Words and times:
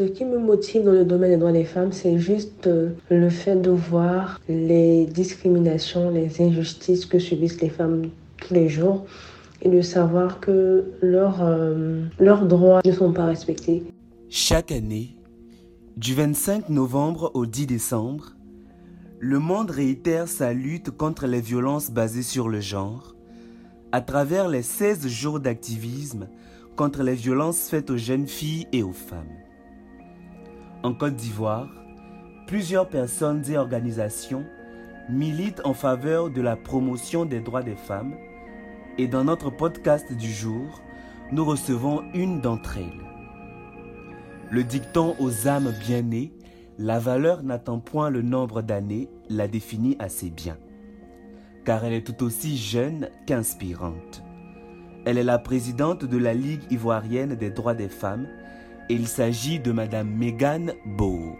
Ce 0.00 0.06
qui 0.06 0.24
me 0.24 0.38
motive 0.38 0.84
dans 0.84 0.92
le 0.92 1.04
domaine 1.04 1.32
des 1.32 1.36
droits 1.38 1.50
des 1.50 1.64
femmes, 1.64 1.90
c'est 1.90 2.20
juste 2.20 2.68
euh, 2.68 2.90
le 3.10 3.28
fait 3.28 3.56
de 3.56 3.72
voir 3.72 4.40
les 4.48 5.06
discriminations, 5.06 6.10
les 6.10 6.40
injustices 6.40 7.04
que 7.04 7.18
subissent 7.18 7.60
les 7.60 7.68
femmes 7.68 8.02
tous 8.36 8.54
les 8.54 8.68
jours 8.68 9.06
et 9.60 9.68
de 9.68 9.80
savoir 9.80 10.38
que 10.38 10.84
leurs, 11.02 11.42
euh, 11.42 12.04
leurs 12.20 12.46
droits 12.46 12.80
ne 12.84 12.92
sont 12.92 13.12
pas 13.12 13.26
respectés. 13.26 13.82
Chaque 14.28 14.70
année, 14.70 15.16
du 15.96 16.14
25 16.14 16.68
novembre 16.68 17.32
au 17.34 17.44
10 17.44 17.66
décembre, 17.66 18.36
le 19.18 19.40
monde 19.40 19.72
réitère 19.72 20.28
sa 20.28 20.52
lutte 20.52 20.92
contre 20.92 21.26
les 21.26 21.40
violences 21.40 21.90
basées 21.90 22.22
sur 22.22 22.48
le 22.48 22.60
genre 22.60 23.16
à 23.90 24.00
travers 24.00 24.46
les 24.46 24.62
16 24.62 25.08
jours 25.08 25.40
d'activisme 25.40 26.28
contre 26.76 27.02
les 27.02 27.16
violences 27.16 27.68
faites 27.68 27.90
aux 27.90 27.96
jeunes 27.96 28.28
filles 28.28 28.68
et 28.72 28.84
aux 28.84 28.92
femmes. 28.92 29.47
En 30.84 30.94
Côte 30.94 31.16
d'Ivoire, 31.16 31.68
plusieurs 32.46 32.88
personnes 32.88 33.42
et 33.50 33.58
organisations 33.58 34.44
militent 35.10 35.60
en 35.64 35.74
faveur 35.74 36.30
de 36.30 36.40
la 36.40 36.54
promotion 36.54 37.24
des 37.24 37.40
droits 37.40 37.64
des 37.64 37.74
femmes 37.74 38.14
et 38.96 39.08
dans 39.08 39.24
notre 39.24 39.50
podcast 39.50 40.12
du 40.12 40.30
jour, 40.30 40.80
nous 41.32 41.44
recevons 41.44 42.04
une 42.14 42.40
d'entre 42.40 42.78
elles. 42.78 43.04
Le 44.50 44.62
dicton 44.62 45.16
aux 45.18 45.48
âmes 45.48 45.74
bien 45.84 46.02
nées, 46.02 46.32
la 46.78 47.00
valeur 47.00 47.42
n'attend 47.42 47.80
point 47.80 48.08
le 48.08 48.22
nombre 48.22 48.62
d'années, 48.62 49.08
la 49.28 49.48
définit 49.48 49.96
assez 49.98 50.30
bien, 50.30 50.58
car 51.64 51.84
elle 51.84 51.92
est 51.92 52.06
tout 52.06 52.24
aussi 52.24 52.56
jeune 52.56 53.08
qu'inspirante. 53.26 54.22
Elle 55.04 55.18
est 55.18 55.24
la 55.24 55.38
présidente 55.38 56.04
de 56.04 56.18
la 56.18 56.34
Ligue 56.34 56.70
ivoirienne 56.70 57.34
des 57.34 57.50
droits 57.50 57.74
des 57.74 57.88
femmes 57.88 58.28
il 58.88 59.06
s'agit 59.06 59.58
de 59.58 59.72
Madame 59.72 60.08
Megan 60.08 60.72
Bow. 60.86 61.36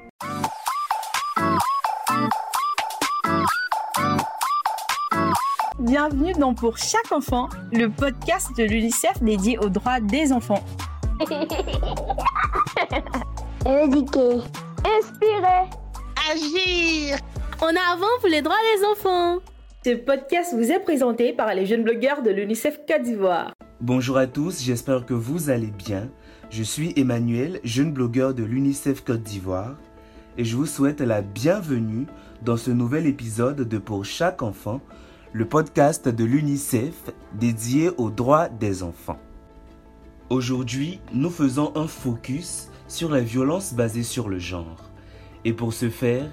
Bienvenue 5.78 6.33
dans 6.33 6.53
Pour 6.55 6.77
chaque 6.77 7.11
enfant, 7.12 7.48
le 7.73 7.89
podcast 7.89 8.48
de 8.58 8.64
l'UNICEF 8.64 9.23
dédié 9.23 9.58
aux 9.58 9.70
droits 9.70 10.00
des 10.00 10.33
enfants. 10.33 10.62
Éduquer. 13.67 14.41
Inspirer. 14.84 15.70
Agir. 16.30 17.19
En 17.61 17.69
avant 17.69 18.06
pour 18.20 18.28
les 18.28 18.42
droits 18.42 18.55
des 18.77 18.84
enfants. 18.84 19.39
Ce 19.84 19.95
podcast 19.95 20.55
vous 20.55 20.70
est 20.70 20.80
présenté 20.80 21.33
par 21.33 21.55
les 21.55 21.64
jeunes 21.64 21.84
blogueurs 21.84 22.23
de 22.23 22.30
l'UNICEF 22.30 22.80
Côte 22.86 23.03
d'Ivoire. 23.03 23.53
Bonjour 23.80 24.19
à 24.19 24.27
tous, 24.27 24.61
j'espère 24.62 25.06
que 25.06 25.14
vous 25.14 25.51
allez 25.51 25.70
bien. 25.70 26.11
Je 26.51 26.63
suis 26.63 26.95
Emmanuel, 26.97 27.61
jeune 27.63 27.93
blogueur 27.93 28.33
de 28.33 28.43
l'UNICEF 28.43 29.05
Côte 29.05 29.23
d'Ivoire, 29.23 29.77
et 30.39 30.47
je 30.47 30.57
vous 30.57 30.65
souhaite 30.65 31.03
la 31.03 31.21
bienvenue 31.21 32.07
dans 32.43 32.57
ce 32.57 32.71
nouvel 32.71 33.07
épisode 33.07 33.69
de 33.69 33.79
Pour 33.79 34.07
chaque 34.07 34.43
enfant, 34.43 34.81
le 35.35 35.45
podcast 35.45 36.09
de 36.09 36.25
l'UNICEF 36.25 36.95
dédié 37.35 37.91
aux 37.99 38.09
droits 38.09 38.49
des 38.49 38.83
enfants. 38.83 39.19
Aujourd'hui, 40.31 41.01
nous 41.13 41.29
faisons 41.29 41.71
un 41.77 41.87
focus 41.87 42.71
sur 42.89 43.13
les 43.13 43.25
violences 43.25 43.75
basées 43.75 44.03
sur 44.03 44.31
le 44.31 44.39
genre. 44.39 44.91
Et 45.45 45.53
pour 45.53 45.75
ce 45.75 45.91
faire, 45.91 46.31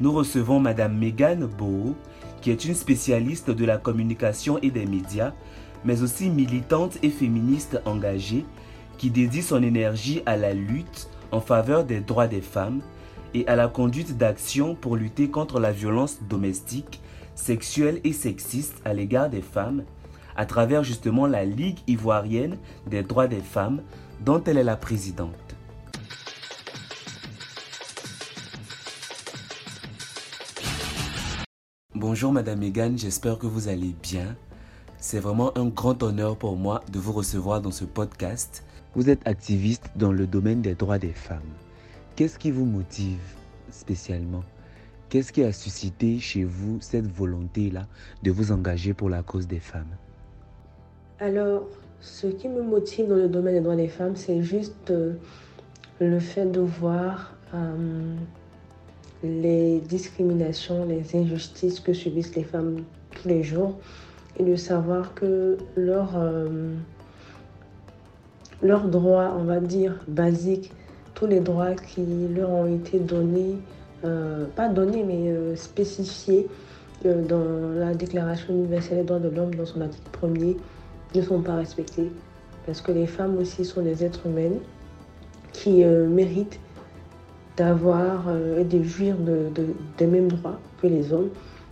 nous 0.00 0.12
recevons 0.12 0.60
Madame 0.60 0.96
Megan 0.96 1.44
Boho, 1.44 1.94
qui 2.40 2.50
est 2.50 2.64
une 2.64 2.74
spécialiste 2.74 3.50
de 3.50 3.66
la 3.66 3.76
communication 3.76 4.58
et 4.62 4.70
des 4.70 4.86
médias, 4.86 5.34
mais 5.84 6.02
aussi 6.02 6.30
militante 6.30 6.96
et 7.02 7.10
féministe 7.10 7.82
engagée 7.84 8.46
qui 8.98 9.10
dédie 9.10 9.42
son 9.42 9.62
énergie 9.62 10.22
à 10.26 10.36
la 10.36 10.52
lutte 10.52 11.08
en 11.30 11.40
faveur 11.40 11.84
des 11.84 12.00
droits 12.00 12.26
des 12.26 12.42
femmes 12.42 12.80
et 13.32 13.46
à 13.46 13.56
la 13.56 13.68
conduite 13.68 14.18
d'actions 14.18 14.74
pour 14.74 14.96
lutter 14.96 15.30
contre 15.30 15.60
la 15.60 15.72
violence 15.72 16.18
domestique, 16.28 17.00
sexuelle 17.34 18.00
et 18.04 18.12
sexiste 18.12 18.82
à 18.84 18.92
l'égard 18.92 19.30
des 19.30 19.42
femmes, 19.42 19.84
à 20.36 20.46
travers 20.46 20.82
justement 20.82 21.26
la 21.26 21.44
Ligue 21.44 21.78
ivoirienne 21.86 22.58
des 22.86 23.02
droits 23.02 23.28
des 23.28 23.40
femmes 23.40 23.82
dont 24.24 24.42
elle 24.44 24.58
est 24.58 24.64
la 24.64 24.76
présidente. 24.76 25.34
Bonjour 31.94 32.32
Madame 32.32 32.60
Megan, 32.60 32.98
j'espère 32.98 33.38
que 33.38 33.46
vous 33.46 33.68
allez 33.68 33.94
bien. 34.02 34.36
C'est 34.98 35.20
vraiment 35.20 35.56
un 35.56 35.66
grand 35.66 36.02
honneur 36.02 36.36
pour 36.36 36.56
moi 36.56 36.82
de 36.90 36.98
vous 36.98 37.12
recevoir 37.12 37.60
dans 37.60 37.70
ce 37.70 37.84
podcast 37.84 38.64
vous 38.94 39.10
êtes 39.10 39.26
activiste 39.26 39.90
dans 39.96 40.12
le 40.12 40.26
domaine 40.26 40.62
des 40.62 40.74
droits 40.74 40.98
des 40.98 41.12
femmes. 41.12 41.40
Qu'est-ce 42.16 42.38
qui 42.38 42.50
vous 42.50 42.64
motive 42.64 43.20
spécialement? 43.70 44.42
Qu'est-ce 45.08 45.32
qui 45.32 45.42
a 45.42 45.52
suscité 45.52 46.18
chez 46.18 46.44
vous 46.44 46.78
cette 46.80 47.06
volonté-là 47.06 47.86
de 48.22 48.30
vous 48.30 48.52
engager 48.52 48.94
pour 48.94 49.08
la 49.08 49.22
cause 49.22 49.46
des 49.46 49.60
femmes? 49.60 49.96
Alors, 51.20 51.66
ce 52.00 52.26
qui 52.26 52.48
me 52.48 52.62
motive 52.62 53.08
dans 53.08 53.16
le 53.16 53.28
domaine 53.28 53.54
des 53.54 53.60
droits 53.60 53.76
des 53.76 53.88
femmes, 53.88 54.16
c'est 54.16 54.42
juste 54.42 54.90
euh, 54.90 55.14
le 56.00 56.18
fait 56.18 56.46
de 56.46 56.60
voir 56.60 57.34
euh, 57.54 58.14
les 59.22 59.80
discriminations, 59.80 60.84
les 60.84 61.16
injustices 61.16 61.80
que 61.80 61.92
subissent 61.92 62.34
les 62.36 62.44
femmes 62.44 62.84
tous 63.10 63.28
les 63.28 63.42
jours 63.42 63.78
et 64.38 64.44
de 64.44 64.56
savoir 64.56 65.14
que 65.14 65.58
leur... 65.76 66.16
Euh, 66.16 66.74
leurs 68.62 68.88
droits, 68.88 69.34
on 69.38 69.44
va 69.44 69.60
dire, 69.60 69.94
basiques, 70.08 70.72
tous 71.14 71.26
les 71.26 71.40
droits 71.40 71.74
qui 71.74 72.04
leur 72.34 72.50
ont 72.50 72.66
été 72.66 72.98
donnés, 72.98 73.56
euh, 74.04 74.46
pas 74.54 74.68
donnés, 74.68 75.04
mais 75.04 75.30
euh, 75.30 75.56
spécifiés 75.56 76.46
euh, 77.06 77.24
dans 77.26 77.78
la 77.78 77.94
Déclaration 77.94 78.54
universelle 78.54 78.98
des 78.98 79.04
droits 79.04 79.18
de 79.18 79.28
l'homme, 79.28 79.54
dans 79.54 79.66
son 79.66 79.80
article 79.80 80.08
premier, 80.12 80.56
ne 81.14 81.22
sont 81.22 81.40
pas 81.40 81.56
respectés. 81.56 82.10
Parce 82.66 82.80
que 82.80 82.92
les 82.92 83.06
femmes 83.06 83.38
aussi 83.38 83.64
sont 83.64 83.82
des 83.82 84.04
êtres 84.04 84.26
humains 84.26 84.58
qui 85.52 85.82
méritent 85.82 86.60
d'avoir 87.56 88.26
et 88.58 88.62
de 88.62 88.82
jouir 88.82 89.16
de, 89.16 89.48
des 89.96 90.06
mêmes 90.06 90.28
droits 90.28 90.60
que 90.80 90.86
les 90.86 91.10
hommes, 91.12 91.30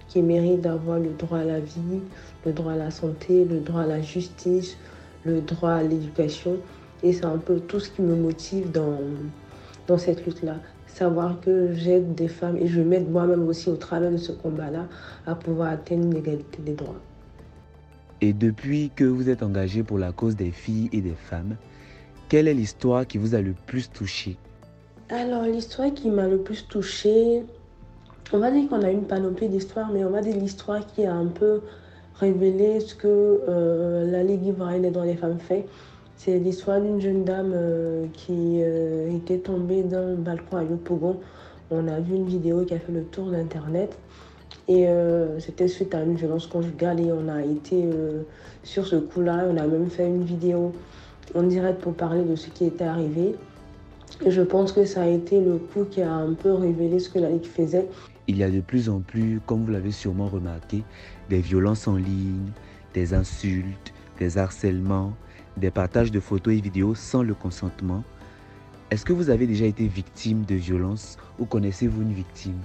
qui 0.08 0.22
méritent 0.22 0.62
d'avoir 0.62 0.98
le 0.98 1.10
droit 1.10 1.38
à 1.38 1.44
la 1.44 1.60
vie, 1.60 2.00
le 2.46 2.52
droit 2.52 2.72
à 2.72 2.76
la 2.76 2.90
santé, 2.90 3.44
le 3.44 3.60
droit 3.60 3.82
à 3.82 3.86
la 3.86 4.00
justice, 4.00 4.78
le 5.26 5.40
droit 5.40 5.72
à 5.72 5.82
l'éducation. 5.82 6.56
Et 7.02 7.12
c'est 7.12 7.26
un 7.26 7.38
peu 7.38 7.60
tout 7.60 7.80
ce 7.80 7.90
qui 7.90 8.02
me 8.02 8.14
motive 8.14 8.70
dans, 8.70 8.98
dans 9.86 9.98
cette 9.98 10.24
lutte-là. 10.24 10.56
Savoir 10.86 11.40
que 11.40 11.74
j'aide 11.74 12.14
des 12.14 12.28
femmes 12.28 12.56
et 12.56 12.66
je 12.66 12.80
m'aide 12.80 13.10
moi-même 13.10 13.46
aussi 13.48 13.68
au 13.68 13.76
travers 13.76 14.10
de 14.10 14.16
ce 14.16 14.32
combat-là 14.32 14.86
à 15.26 15.34
pouvoir 15.34 15.72
atteindre 15.72 16.14
l'égalité 16.14 16.62
des 16.64 16.72
droits. 16.72 17.00
Et 18.22 18.32
depuis 18.32 18.90
que 18.96 19.04
vous 19.04 19.28
êtes 19.28 19.42
engagé 19.42 19.82
pour 19.82 19.98
la 19.98 20.12
cause 20.12 20.36
des 20.36 20.50
filles 20.50 20.88
et 20.92 21.02
des 21.02 21.14
femmes, 21.14 21.56
quelle 22.30 22.48
est 22.48 22.54
l'histoire 22.54 23.06
qui 23.06 23.18
vous 23.18 23.34
a 23.34 23.42
le 23.42 23.52
plus 23.66 23.90
touché? 23.90 24.38
Alors, 25.10 25.42
l'histoire 25.42 25.92
qui 25.92 26.08
m'a 26.08 26.26
le 26.26 26.38
plus 26.38 26.66
touché, 26.66 27.44
on 28.32 28.38
va 28.38 28.50
dire 28.50 28.68
qu'on 28.68 28.82
a 28.82 28.90
une 28.90 29.04
panoplie 29.04 29.48
d'histoires, 29.48 29.90
mais 29.92 30.02
on 30.04 30.10
va 30.10 30.22
dire 30.22 30.36
l'histoire 30.36 30.84
qui 30.86 31.04
a 31.04 31.14
un 31.14 31.26
peu 31.26 31.60
révélé 32.20 32.80
ce 32.80 32.94
que 32.94 33.06
euh, 33.48 34.10
la 34.10 34.22
Ligue 34.22 34.46
ivoirienne 34.46 34.82
des 34.82 34.90
droits 34.90 35.06
des 35.06 35.16
femmes 35.16 35.38
fait. 35.38 35.66
C'est 36.16 36.38
l'histoire 36.38 36.80
d'une 36.80 37.00
jeune 37.00 37.24
dame 37.24 37.52
euh, 37.54 38.06
qui 38.12 38.60
euh, 38.62 39.14
était 39.14 39.38
tombée 39.38 39.82
d'un 39.82 40.14
balcon 40.14 40.56
à 40.56 40.64
Yopougon. 40.64 41.18
On 41.70 41.88
a 41.88 42.00
vu 42.00 42.14
une 42.14 42.26
vidéo 42.26 42.64
qui 42.64 42.74
a 42.74 42.78
fait 42.78 42.92
le 42.92 43.02
tour 43.04 43.30
d'Internet. 43.30 43.96
Et 44.68 44.88
c'était 45.38 45.68
suite 45.68 45.94
à 45.94 46.02
une 46.02 46.16
violence 46.16 46.48
conjugale 46.48 46.98
et 46.98 47.12
on 47.12 47.28
a 47.28 47.44
été 47.44 47.84
sur 48.64 48.84
ce 48.84 48.96
coup-là. 48.96 49.44
On 49.48 49.56
a 49.56 49.64
même 49.64 49.88
fait 49.88 50.08
une 50.08 50.24
vidéo 50.24 50.72
en 51.36 51.44
direct 51.44 51.80
pour 51.80 51.94
parler 51.94 52.22
de 52.24 52.34
ce 52.34 52.48
qui 52.48 52.64
était 52.66 52.82
arrivé. 52.82 53.36
Je 54.26 54.42
pense 54.42 54.72
que 54.72 54.84
ça 54.84 55.02
a 55.02 55.06
été 55.06 55.40
le 55.40 55.58
coup 55.58 55.84
qui 55.88 56.02
a 56.02 56.12
un 56.12 56.32
peu 56.32 56.52
révélé 56.52 56.98
ce 56.98 57.10
que 57.10 57.20
la 57.20 57.30
Ligue 57.30 57.44
faisait. 57.44 57.86
Il 58.28 58.38
y 58.38 58.42
a 58.42 58.50
de 58.50 58.60
plus 58.60 58.88
en 58.88 59.00
plus, 59.00 59.40
comme 59.46 59.64
vous 59.64 59.70
l'avez 59.70 59.92
sûrement 59.92 60.26
remarqué, 60.26 60.82
des 61.30 61.40
violences 61.40 61.86
en 61.86 61.94
ligne, 61.94 62.50
des 62.92 63.14
insultes, 63.14 63.94
des 64.18 64.36
harcèlements, 64.36 65.12
des 65.56 65.70
partages 65.70 66.10
de 66.10 66.18
photos 66.18 66.54
et 66.54 66.60
vidéos 66.60 66.96
sans 66.96 67.22
le 67.22 67.34
consentement. 67.34 68.02
Est-ce 68.90 69.04
que 69.04 69.12
vous 69.12 69.30
avez 69.30 69.46
déjà 69.46 69.64
été 69.64 69.86
victime 69.86 70.44
de 70.44 70.56
violences 70.56 71.18
ou 71.38 71.44
connaissez-vous 71.44 72.02
une 72.02 72.12
victime? 72.12 72.58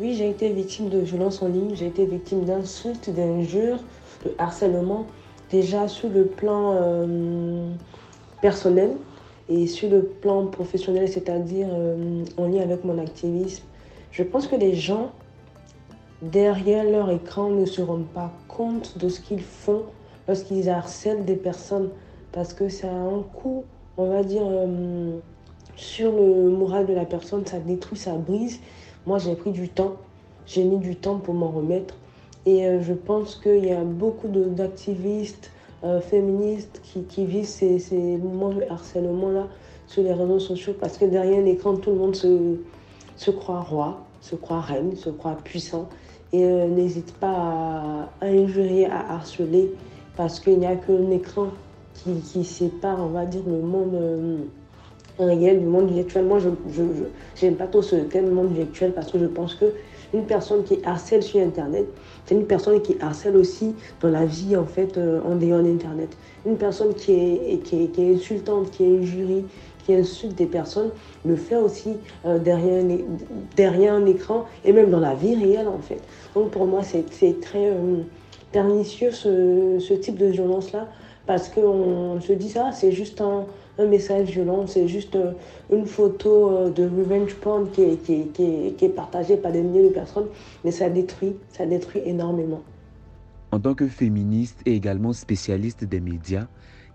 Oui, 0.00 0.14
j'ai 0.14 0.30
été 0.30 0.50
victime 0.50 0.88
de 0.88 0.98
violences 0.98 1.42
en 1.42 1.48
ligne, 1.48 1.74
j'ai 1.74 1.86
été 1.86 2.06
victime 2.06 2.44
d'insultes, 2.44 3.10
d'injures, 3.10 3.78
de 4.24 4.32
harcèlement, 4.38 5.06
déjà 5.50 5.88
sur 5.88 6.08
le 6.08 6.24
plan 6.24 6.74
euh, 6.74 7.70
personnel 8.40 8.92
et 9.48 9.66
sur 9.66 9.90
le 9.90 10.02
plan 10.02 10.46
professionnel, 10.46 11.06
c'est-à-dire 11.08 11.68
euh, 11.70 12.24
en 12.38 12.48
lien 12.48 12.62
avec 12.62 12.82
mon 12.82 12.98
activisme. 12.98 13.64
Je 14.14 14.22
pense 14.22 14.46
que 14.46 14.54
les 14.54 14.76
gens, 14.76 15.10
derrière 16.22 16.84
leur 16.84 17.10
écran, 17.10 17.50
ne 17.50 17.64
se 17.64 17.82
rendent 17.82 18.06
pas 18.06 18.30
compte 18.46 18.96
de 18.96 19.08
ce 19.08 19.20
qu'ils 19.20 19.42
font 19.42 19.82
lorsqu'ils 20.28 20.70
harcèlent 20.70 21.24
des 21.24 21.34
personnes 21.34 21.90
parce 22.30 22.54
que 22.54 22.68
ça 22.68 22.86
a 22.86 22.94
un 22.94 23.22
coût, 23.22 23.64
on 23.96 24.10
va 24.10 24.22
dire, 24.22 24.44
euh, 24.44 25.18
sur 25.74 26.12
le 26.12 26.48
moral 26.48 26.86
de 26.86 26.92
la 26.92 27.04
personne, 27.04 27.44
ça 27.44 27.58
détruit, 27.58 27.98
ça 27.98 28.12
brise. 28.12 28.60
Moi, 29.04 29.18
j'ai 29.18 29.34
pris 29.34 29.50
du 29.50 29.68
temps, 29.68 29.96
j'ai 30.46 30.62
mis 30.62 30.78
du 30.78 30.94
temps 30.94 31.18
pour 31.18 31.34
m'en 31.34 31.48
remettre. 31.48 31.96
Et 32.46 32.68
euh, 32.68 32.80
je 32.82 32.92
pense 32.92 33.34
qu'il 33.34 33.64
y 33.64 33.72
a 33.72 33.82
beaucoup 33.82 34.28
d'activistes 34.28 35.50
euh, 35.82 36.00
féministes 36.00 36.80
qui, 37.08 37.24
vivent 37.24 37.46
ces, 37.46 37.80
ces, 37.80 38.16
moments 38.18 38.50
de 38.50 38.62
harcèlement-là 38.70 39.48
sur 39.88 40.04
les 40.04 40.12
réseaux 40.12 40.38
sociaux 40.38 40.74
parce 40.78 40.98
que 40.98 41.04
derrière 41.04 41.42
l'écran, 41.42 41.74
tout 41.74 41.90
le 41.90 41.96
monde 41.96 42.14
se, 42.14 42.58
se 43.16 43.30
croit 43.30 43.60
roi, 43.60 44.00
se 44.20 44.34
croit 44.34 44.60
reine, 44.60 44.96
se 44.96 45.10
croit 45.10 45.36
puissant 45.42 45.88
et 46.32 46.44
euh, 46.44 46.66
n'hésite 46.66 47.12
pas 47.14 48.08
à, 48.20 48.26
injurier, 48.26 48.86
à 48.86 49.14
harceler 49.14 49.72
parce 50.16 50.40
qu'il 50.40 50.58
n'y 50.58 50.66
a 50.66 50.76
qu'un 50.76 51.10
écran 51.10 51.48
qui, 51.94 52.44
sépare, 52.44 52.98
on 53.00 53.08
va 53.08 53.24
dire, 53.24 53.42
le 53.46 53.60
monde 53.60 53.96
réel 55.18 55.60
du 55.60 55.66
monde 55.66 55.90
virtuel. 55.90 56.24
Moi, 56.24 56.38
je 56.38 57.46
n'aime 57.46 57.56
pas 57.56 57.66
trop 57.66 57.82
ce 57.82 57.96
thème 57.96 58.30
monde 58.30 58.52
virtuel 58.52 58.92
parce 58.92 59.10
que 59.10 59.18
je 59.18 59.26
pense 59.26 59.54
que 59.54 59.66
une 60.12 60.24
personne 60.26 60.62
qui 60.62 60.78
harcèle 60.84 61.22
sur 61.22 61.40
Internet, 61.40 61.86
c'est 62.24 62.34
une 62.34 62.46
personne 62.46 62.80
qui 62.80 62.96
harcèle 63.00 63.36
aussi 63.36 63.74
dans 64.00 64.10
la 64.10 64.24
vie 64.24 64.56
en 64.56 64.64
fait 64.64 64.96
euh, 64.96 65.20
en 65.24 65.34
dehors 65.34 65.62
d'Internet. 65.62 66.16
Une 66.46 66.56
personne 66.56 66.94
qui 66.94 67.12
est, 67.12 67.62
qui 67.64 67.88
qui 67.88 68.02
est 68.02 68.14
insultante, 68.14 68.70
qui 68.70 68.84
est 68.84 68.98
injurie, 68.98 69.44
qui 69.84 69.94
insulte 69.94 70.34
des 70.34 70.46
personnes, 70.46 70.90
le 71.24 71.36
fait 71.36 71.56
aussi 71.56 71.94
euh, 72.26 72.38
derrière, 72.38 73.94
un, 73.94 74.06
écran 74.06 74.46
et 74.64 74.72
même 74.72 74.90
dans 74.90 75.00
la 75.00 75.14
vie 75.14 75.34
réelle 75.34 75.68
en 75.68 75.78
fait. 75.78 76.00
Donc 76.34 76.50
pour 76.50 76.66
moi 76.66 76.82
c'est 76.82 77.04
très 77.40 77.70
euh, 77.70 78.02
pernicieux 78.52 79.10
ce, 79.10 79.94
type 79.94 80.16
de 80.16 80.26
violence-là 80.26 80.88
parce 81.26 81.48
qu'on 81.48 82.20
se 82.20 82.32
dit 82.32 82.50
ça, 82.50 82.70
c'est 82.72 82.92
juste 82.92 83.20
un, 83.20 83.46
message 83.78 84.28
violent, 84.28 84.66
c'est 84.66 84.86
juste 84.86 85.16
euh, 85.16 85.32
une 85.72 85.86
photo 85.86 86.68
de 86.70 86.84
revenge 86.84 87.34
porn 87.34 87.68
qui 87.70 87.82
est, 87.82 87.96
qui, 88.04 88.28
qui, 88.28 88.74
qui 88.76 88.84
est 88.84 88.90
partagée 88.90 89.36
par 89.36 89.52
des 89.52 89.62
milliers 89.62 89.88
de 89.88 89.94
personnes, 89.94 90.26
mais 90.64 90.70
ça 90.70 90.88
détruit, 90.88 91.34
ça 91.50 91.66
détruit 91.66 92.02
énormément. 92.04 92.62
En 93.50 93.60
tant 93.60 93.74
que 93.74 93.86
féministe 93.86 94.60
et 94.66 94.74
également 94.74 95.12
spécialiste 95.12 95.84
des 95.84 96.00
médias, 96.00 96.46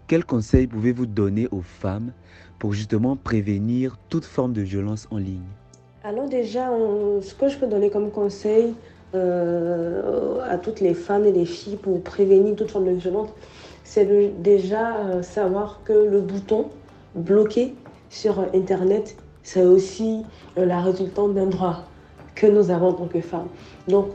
quels 0.10 0.26
conseils 0.26 0.66
pouvez-vous 0.66 1.06
donner 1.06 1.48
aux 1.52 1.62
femmes 1.62 2.12
pour 2.58 2.74
justement 2.74 3.16
prévenir 3.16 3.96
toute 4.10 4.26
forme 4.26 4.54
de 4.54 4.62
violence 4.62 5.08
en 5.12 5.18
ligne? 5.18 5.46
Alors 6.04 6.28
déjà, 6.28 6.72
ce 7.22 7.36
que 7.36 7.48
je 7.48 7.58
peux 7.60 7.68
donner 7.68 7.92
comme 7.92 8.10
conseil 8.10 8.74
euh, 9.14 10.42
à 10.50 10.58
toutes 10.58 10.80
les 10.80 10.96
femmes 10.96 11.26
et 11.26 11.32
les 11.32 11.46
filles 11.46 11.76
pour 11.76 12.02
prévenir 12.02 12.56
toute 12.56 12.72
forme 12.72 12.86
de 12.86 13.00
violence, 13.00 13.30
c'est 13.84 14.08
déjà 14.42 14.98
euh, 14.98 15.22
savoir 15.22 15.82
que 15.84 15.94
le 15.94 16.22
bouton 16.22 16.70
bloqué 17.14 17.76
sur 18.10 18.40
Internet, 18.56 19.16
c'est 19.44 19.64
aussi 19.64 20.24
euh, 20.58 20.66
la 20.66 20.82
résultante 20.82 21.36
d'un 21.36 21.46
droit 21.46 21.84
que 22.34 22.48
nous 22.48 22.72
avons 22.72 22.88
en 22.88 22.94
tant 22.94 23.08
que 23.08 23.22
femmes. 23.22 23.50
Donc, 23.88 24.08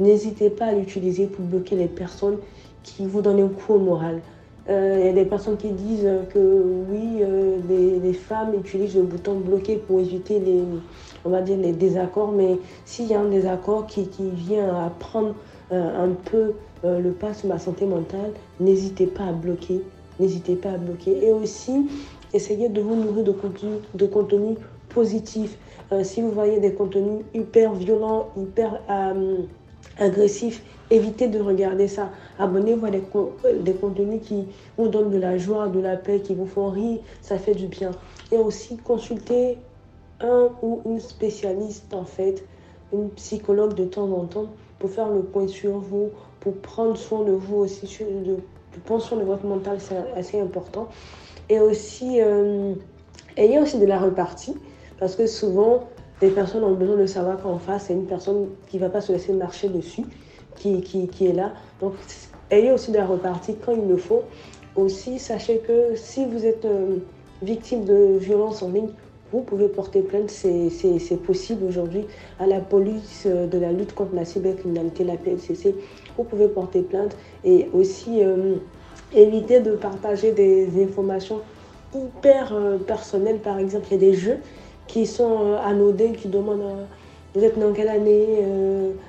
n'hésitez 0.00 0.48
pas 0.48 0.66
à 0.66 0.72
l'utiliser 0.72 1.26
pour 1.26 1.44
bloquer 1.44 1.76
les 1.76 1.88
personnes 1.88 2.38
qui 2.82 3.04
vous 3.04 3.20
donnent 3.20 3.42
un 3.42 3.48
coup 3.48 3.74
au 3.74 3.78
moral. 3.78 4.22
Euh, 4.68 4.96
il 5.00 5.06
y 5.06 5.08
a 5.08 5.12
des 5.12 5.24
personnes 5.24 5.56
qui 5.56 5.70
disent 5.70 6.08
que 6.32 6.62
oui, 6.90 7.22
les, 7.68 8.12
femmes 8.14 8.54
utilisent 8.54 8.96
le 8.96 9.02
bouton 9.02 9.34
bloqué 9.40 9.76
pour 9.76 10.00
éviter 10.00 10.38
les, 10.38 10.62
on 11.24 11.30
va 11.30 11.42
dire, 11.42 11.58
les 11.58 11.72
désaccords, 11.72 12.32
mais 12.32 12.58
s'il 12.86 13.06
y 13.06 13.14
a 13.14 13.20
un 13.20 13.28
désaccord 13.28 13.86
qui, 13.86 14.08
qui 14.08 14.30
vient 14.30 14.68
à 14.68 14.90
prendre 14.90 15.34
un 15.70 16.10
peu 16.30 16.52
euh, 16.84 17.00
le 17.00 17.12
pas 17.12 17.32
sur 17.32 17.48
ma 17.48 17.58
santé 17.58 17.86
mentale, 17.86 18.32
n'hésitez 18.60 19.06
pas 19.06 19.24
à 19.24 19.32
bloquer. 19.32 19.80
N'hésitez 20.20 20.54
pas 20.54 20.70
à 20.72 20.76
bloquer. 20.76 21.26
Et 21.26 21.32
aussi, 21.32 21.86
essayez 22.34 22.68
de 22.68 22.80
vous 22.80 22.94
nourrir 22.94 23.24
de 23.24 23.32
contenu, 23.32 23.70
de 23.94 24.06
contenu 24.06 24.56
positif. 24.90 25.56
Euh, 25.92 26.04
si 26.04 26.20
vous 26.20 26.30
voyez 26.30 26.60
des 26.60 26.74
contenus 26.74 27.24
hyper 27.32 27.72
violents, 27.72 28.28
hyper 28.36 28.80
euh, 28.90 29.38
agressifs, 29.98 30.62
évitez 30.94 31.28
de 31.28 31.40
regarder 31.40 31.88
ça. 31.88 32.10
Abonnez-vous 32.38 32.86
à 32.86 32.90
des, 32.90 33.02
des, 33.60 33.72
contenus 33.74 34.20
qui 34.22 34.46
vous 34.78 34.88
donnent 34.88 35.10
de 35.10 35.18
la 35.18 35.38
joie, 35.38 35.68
de 35.68 35.80
la 35.80 35.96
paix, 35.96 36.20
qui 36.20 36.34
vous 36.34 36.46
font 36.46 36.70
rire. 36.70 37.00
Ça 37.20 37.38
fait 37.38 37.54
du 37.54 37.66
bien. 37.66 37.90
Et 38.32 38.36
aussi, 38.36 38.76
consultez 38.76 39.58
un 40.20 40.48
ou 40.62 40.80
une 40.86 41.00
spécialiste, 41.00 41.92
en 41.92 42.04
fait, 42.04 42.44
une 42.92 43.10
psychologue 43.10 43.74
de 43.74 43.84
temps 43.84 44.10
en 44.10 44.24
temps 44.26 44.46
pour 44.78 44.90
faire 44.90 45.08
le 45.08 45.22
point 45.22 45.48
sur 45.48 45.78
vous, 45.78 46.10
pour 46.40 46.54
prendre 46.58 46.96
soin 46.96 47.24
de 47.24 47.32
vous 47.32 47.56
aussi, 47.56 47.86
de, 48.04 48.36
prendre 48.84 49.02
soin 49.02 49.18
de 49.18 49.24
votre 49.24 49.44
mental, 49.46 49.78
c'est 49.80 49.96
assez 50.16 50.40
important. 50.40 50.88
Et 51.48 51.60
aussi, 51.60 52.20
euh, 52.20 52.74
ayez 53.36 53.58
aussi 53.58 53.78
de 53.78 53.86
la 53.86 53.98
repartie, 53.98 54.54
parce 54.98 55.16
que 55.16 55.26
souvent, 55.26 55.84
les 56.22 56.30
personnes 56.30 56.64
ont 56.64 56.74
besoin 56.74 56.96
de 56.96 57.06
savoir 57.06 57.42
qu'en 57.42 57.58
face, 57.58 57.86
c'est 57.86 57.94
une 57.94 58.06
personne 58.06 58.48
qui 58.68 58.76
ne 58.76 58.82
va 58.82 58.90
pas 58.90 59.00
se 59.00 59.12
laisser 59.12 59.32
marcher 59.32 59.68
dessus, 59.68 60.04
qui, 60.56 61.26
est 61.26 61.32
là. 61.32 61.52
Donc, 61.80 61.94
ayez 62.50 62.72
aussi 62.72 62.90
de 62.90 62.96
la 62.96 63.06
repartie 63.06 63.56
quand 63.64 63.72
il 63.72 63.88
le 63.88 63.96
faut. 63.96 64.22
Aussi, 64.76 65.18
sachez 65.18 65.58
que 65.58 65.94
si 65.94 66.24
vous 66.26 66.44
êtes 66.44 66.64
euh, 66.64 66.96
victime 67.42 67.84
de 67.84 68.16
violence 68.18 68.62
en 68.62 68.70
ligne, 68.70 68.88
vous 69.32 69.40
pouvez 69.40 69.68
porter 69.68 70.00
plainte, 70.00 70.30
c'est 70.30 71.22
possible 71.24 71.64
aujourd'hui 71.64 72.06
à 72.38 72.46
la 72.46 72.60
police 72.60 73.24
euh, 73.26 73.46
de 73.46 73.58
la 73.58 73.72
lutte 73.72 73.94
contre 73.94 74.14
la 74.14 74.24
cybercriminalité, 74.24 75.04
la 75.04 75.16
PLCC. 75.16 75.74
Vous 76.16 76.24
pouvez 76.24 76.48
porter 76.48 76.82
plainte 76.82 77.16
et 77.44 77.68
aussi 77.72 78.22
euh, 78.22 78.56
éviter 79.12 79.60
de 79.60 79.72
partager 79.72 80.32
des 80.32 80.68
informations 80.82 81.40
hyper 81.94 82.52
personnelles. 82.86 83.38
Par 83.38 83.58
exemple, 83.58 83.86
il 83.90 83.94
y 83.94 83.96
a 83.96 84.10
des 84.10 84.14
jeux 84.14 84.38
qui 84.88 85.06
sont 85.06 85.54
anodins, 85.64 86.12
qui 86.12 86.28
demandent 86.28 86.86
vous 87.34 87.44
êtes 87.44 87.58
dans 87.58 87.72
quelle 87.72 87.88
année 87.88 88.38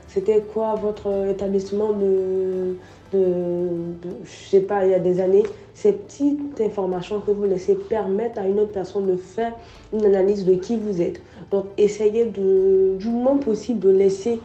C'était 0.08 0.42
quoi 0.42 0.76
votre 0.76 1.30
établissement 1.30 1.92
de, 1.94 2.76
de, 3.14 3.20
de, 3.20 4.10
je 4.24 4.50
sais 4.50 4.62
pas, 4.62 4.86
il 4.86 4.92
y 4.92 4.94
a 4.96 5.00
des 5.00 5.20
années? 5.20 5.44
Ces 5.74 5.92
petites 5.92 6.62
informations 6.62 7.20
que 7.20 7.32
vous 7.32 7.44
laissez 7.44 7.76
permettent 7.76 8.38
à 8.38 8.48
une 8.48 8.60
autre 8.60 8.72
personne 8.72 9.06
de 9.08 9.18
faire 9.18 9.54
une 9.94 10.06
analyse 10.06 10.46
de 10.46 10.56
qui 10.56 10.78
vous 10.78 11.02
êtes. 11.02 11.22
Donc, 11.52 11.66
essayez 11.78 12.26
de, 12.26 12.96
du 12.98 13.10
moins 13.10 13.38
possible 13.38 13.80
de 13.80 13.90
laisser 13.90 14.40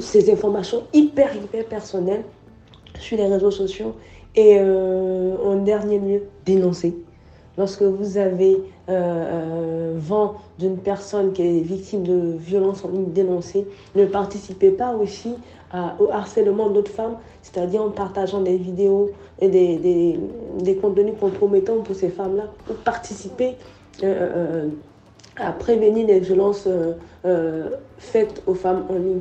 ces 0.00 0.30
informations 0.30 0.82
hyper, 0.92 1.34
hyper 1.34 1.64
personnelles 1.64 2.24
sur 2.98 3.16
les 3.16 3.26
réseaux 3.26 3.50
sociaux. 3.50 3.94
Et 4.34 4.58
euh, 4.60 5.34
en 5.42 5.56
dernier 5.56 5.98
lieu, 5.98 6.22
dénoncer. 6.44 6.94
Lorsque 7.58 7.82
vous 7.82 8.18
avez 8.18 8.54
euh, 8.88 8.90
euh, 8.90 9.92
vent 9.96 10.34
d'une 10.58 10.76
personne 10.76 11.32
qui 11.32 11.42
est 11.42 11.60
victime 11.60 12.02
de 12.02 12.36
violence 12.38 12.84
en 12.84 12.88
ligne, 12.88 13.12
dénoncée, 13.12 13.66
ne 13.94 14.04
participez 14.04 14.70
pas 14.70 14.94
aussi 14.94 15.34
au 15.98 16.08
harcèlement 16.10 16.70
d'autres 16.70 16.92
femmes, 16.92 17.16
c'est-à-dire 17.42 17.82
en 17.82 17.90
partageant 17.90 18.40
des 18.40 18.56
vidéos 18.56 19.10
et 19.40 19.48
des, 19.48 20.78
contenus 20.80 21.14
compromettants 21.20 21.82
pour 21.82 21.94
ces 21.94 22.08
femmes-là, 22.08 22.44
pour 22.66 22.76
participer 22.76 23.56
euh, 24.02 24.68
à 25.36 25.52
prévenir 25.52 26.06
les 26.06 26.20
violences 26.20 26.68
faites 27.98 28.42
aux 28.46 28.54
femmes 28.54 28.84
en 28.88 28.94
ligne. 28.94 29.20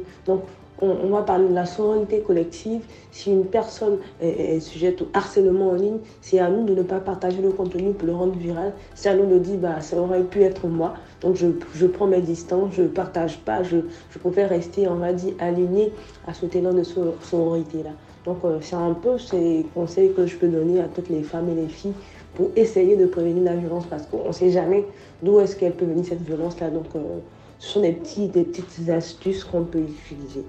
On, 0.81 1.09
va 1.09 1.21
parler 1.21 1.47
de 1.47 1.53
la 1.53 1.65
sororité 1.65 2.19
collective. 2.19 2.81
Si 3.11 3.31
une 3.31 3.45
personne 3.45 3.97
est, 4.21 4.59
sujette 4.59 5.01
au 5.01 5.07
harcèlement 5.13 5.69
en 5.69 5.73
ligne, 5.73 5.99
c'est 6.21 6.39
à 6.39 6.49
nous 6.49 6.65
de 6.65 6.75
ne 6.75 6.83
pas 6.83 6.99
partager 6.99 7.41
le 7.41 7.51
contenu 7.51 7.93
pour 7.93 8.07
le 8.07 8.13
rendre 8.13 8.35
viral. 8.35 8.73
C'est 8.93 9.09
à 9.09 9.15
nous 9.15 9.25
de 9.25 9.39
dire, 9.39 9.57
bah, 9.57 9.79
ça 9.81 9.97
aurait 9.97 10.23
pu 10.23 10.43
être 10.43 10.67
moi. 10.67 10.95
Donc 11.21 11.35
je, 11.35 11.87
prends 11.87 12.07
mes 12.07 12.21
distances, 12.21 12.73
je 12.73 12.83
ne 12.83 12.87
partage 12.87 13.39
pas, 13.39 13.63
je, 13.63 13.77
préfère 14.19 14.49
rester, 14.49 14.87
on 14.87 14.95
va 14.95 15.13
dire, 15.13 15.33
aligné 15.39 15.91
à 16.27 16.33
ce 16.33 16.45
élan 16.53 16.73
de 16.73 16.83
sororité-là. 16.83 17.91
Donc 18.25 18.37
euh, 18.43 18.57
c'est 18.61 18.75
un 18.75 18.93
peu 18.93 19.17
ces 19.17 19.65
conseils 19.73 20.11
que 20.13 20.25
je 20.25 20.35
peux 20.35 20.47
donner 20.47 20.81
à 20.81 20.85
toutes 20.85 21.09
les 21.09 21.21
femmes 21.21 21.47
et 21.49 21.55
les 21.55 21.67
filles 21.67 21.93
pour 22.33 22.49
essayer 22.55 22.97
de 22.97 23.05
prévenir 23.05 23.43
la 23.43 23.55
violence 23.55 23.85
parce 23.85 24.07
qu'on 24.07 24.27
ne 24.27 24.33
sait 24.33 24.49
jamais 24.49 24.85
d'où 25.21 25.39
est-ce 25.39 25.55
qu'elle 25.55 25.73
peut 25.73 25.85
venir 25.85 26.05
cette 26.05 26.21
violence-là. 26.21 26.69
Donc 26.69 26.87
euh, 26.95 27.19
ce 27.59 27.69
sont 27.69 27.81
des 27.81 27.93
petites 27.93 28.89
astuces 28.89 29.43
qu'on 29.43 29.63
peut 29.63 29.79
utiliser. 29.79 30.43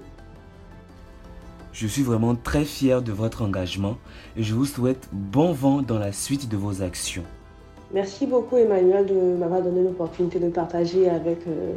Je 1.79 1.85
suis 1.85 2.01
vraiment 2.01 2.33
très 2.33 2.63
fier 2.63 3.03
de 3.03 3.11
votre 3.11 3.43
engagement 3.43 3.97
et 4.35 4.41
je 4.41 4.55
vous 4.55 4.65
souhaite 4.65 5.09
bon 5.11 5.51
vent 5.51 5.83
dans 5.83 5.99
la 5.99 6.11
suite 6.11 6.49
de 6.49 6.57
vos 6.57 6.81
actions. 6.81 7.21
Merci 7.93 8.25
beaucoup 8.25 8.57
Emmanuel 8.57 9.05
de 9.05 9.37
m'avoir 9.37 9.61
donné 9.61 9.83
l'opportunité 9.83 10.39
de 10.39 10.49
partager 10.49 11.07
avec 11.07 11.45
euh, 11.47 11.73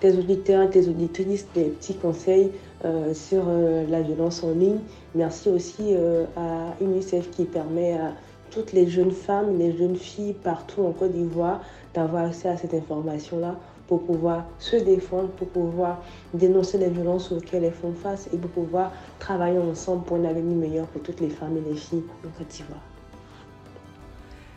tes 0.00 0.18
auditeurs 0.18 0.64
et 0.64 0.70
tes 0.70 0.88
auditrices 0.88 1.46
des 1.54 1.66
petits 1.66 1.94
conseils 1.94 2.50
euh, 2.84 3.14
sur 3.14 3.44
euh, 3.46 3.86
la 3.88 4.00
violence 4.00 4.42
en 4.42 4.50
ligne. 4.50 4.80
Merci 5.14 5.50
aussi 5.50 5.94
à 6.36 6.74
UNICEF 6.80 7.30
qui 7.30 7.44
permet 7.44 7.92
à 7.92 8.14
toutes 8.50 8.72
les 8.72 8.88
jeunes 8.88 9.12
femmes, 9.12 9.56
les 9.56 9.70
jeunes 9.78 9.94
filles 9.94 10.34
partout 10.34 10.82
en 10.82 10.90
Côte 10.90 11.12
d'Ivoire 11.12 11.60
d'avoir 11.94 12.24
accès 12.24 12.48
à 12.48 12.56
cette 12.56 12.74
information-là 12.74 13.54
pour 13.88 14.04
pouvoir 14.04 14.44
se 14.58 14.76
défendre, 14.76 15.30
pour 15.30 15.48
pouvoir 15.48 16.02
dénoncer 16.34 16.78
les 16.78 16.90
violences 16.90 17.32
auxquelles 17.32 17.64
elles 17.64 17.72
font 17.72 17.94
face 17.94 18.28
et 18.32 18.36
pour 18.36 18.50
pouvoir 18.50 18.92
travailler 19.18 19.58
ensemble 19.58 20.04
pour 20.04 20.18
un 20.18 20.24
avenir 20.24 20.56
meilleur 20.56 20.86
pour 20.86 21.02
toutes 21.02 21.20
les 21.20 21.30
femmes 21.30 21.56
et 21.56 21.70
les 21.70 21.76
filles 21.76 22.04
en 22.24 22.38
Côte 22.38 22.48
d'Ivoire. 22.48 22.82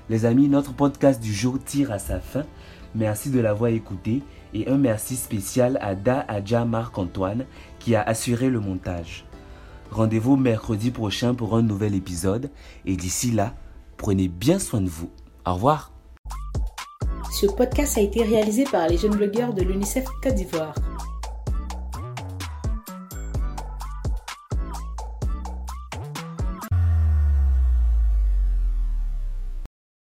Les 0.09 0.25
amis, 0.25 0.49
notre 0.49 0.73
podcast 0.73 1.21
du 1.21 1.33
jour 1.33 1.57
tire 1.63 1.91
à 1.91 1.99
sa 1.99 2.19
fin. 2.19 2.43
Merci 2.93 3.29
de 3.29 3.39
l'avoir 3.39 3.71
écouté 3.71 4.21
et 4.53 4.67
un 4.67 4.77
merci 4.77 5.15
spécial 5.15 5.79
à 5.81 5.95
Da 5.95 6.25
Adja 6.27 6.65
Marc-Antoine 6.65 7.45
qui 7.79 7.95
a 7.95 8.01
assuré 8.01 8.49
le 8.49 8.59
montage. 8.59 9.25
Rendez-vous 9.91 10.35
mercredi 10.35 10.91
prochain 10.91 11.33
pour 11.33 11.55
un 11.55 11.61
nouvel 11.61 11.95
épisode 11.95 12.49
et 12.85 12.97
d'ici 12.97 13.31
là, 13.31 13.53
prenez 13.95 14.27
bien 14.27 14.59
soin 14.59 14.81
de 14.81 14.89
vous. 14.89 15.09
Au 15.45 15.53
revoir. 15.53 16.00
Ce 17.31 17.45
podcast 17.45 17.97
a 17.97 18.01
été 18.01 18.23
réalisé 18.23 18.65
par 18.65 18.89
les 18.89 18.97
jeunes 18.97 19.15
blogueurs 19.15 19.53
de 19.53 19.63
l'UNICEF 19.63 20.05
Côte 20.21 20.35
d'Ivoire. 20.35 20.75